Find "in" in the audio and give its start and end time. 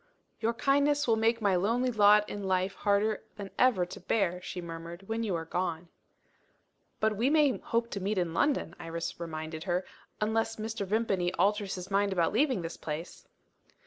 2.27-2.43, 8.17-8.33